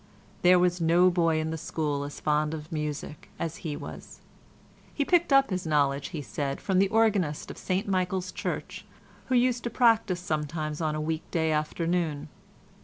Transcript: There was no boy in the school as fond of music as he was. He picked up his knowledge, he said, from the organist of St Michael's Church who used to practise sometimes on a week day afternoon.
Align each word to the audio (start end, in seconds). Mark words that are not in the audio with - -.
There 0.41 0.57
was 0.57 0.81
no 0.81 1.11
boy 1.11 1.39
in 1.39 1.51
the 1.51 1.59
school 1.59 2.03
as 2.05 2.19
fond 2.19 2.55
of 2.55 2.71
music 2.71 3.29
as 3.37 3.57
he 3.57 3.75
was. 3.77 4.19
He 4.91 5.05
picked 5.05 5.31
up 5.31 5.51
his 5.51 5.67
knowledge, 5.67 6.07
he 6.07 6.23
said, 6.23 6.59
from 6.59 6.79
the 6.79 6.87
organist 6.89 7.51
of 7.51 7.57
St 7.59 7.87
Michael's 7.87 8.31
Church 8.31 8.83
who 9.27 9.35
used 9.35 9.63
to 9.65 9.69
practise 9.69 10.19
sometimes 10.19 10.81
on 10.81 10.95
a 10.95 10.99
week 11.01 11.29
day 11.29 11.51
afternoon. 11.51 12.29